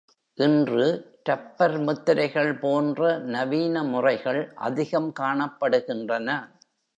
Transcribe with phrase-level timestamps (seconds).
[0.37, 0.85] இன்று,
[1.29, 3.17] ரப்பர் முத்திரைகள் போன்ற
[3.27, 6.29] நவீன முறைகள் அதிகம் காணப்படுகின்றன.